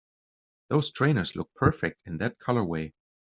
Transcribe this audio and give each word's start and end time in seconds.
Those 0.69 0.89
trainers 0.91 1.35
look 1.35 1.53
perfect 1.53 2.01
in 2.07 2.17
that 2.17 2.39
colorway! 2.39 2.91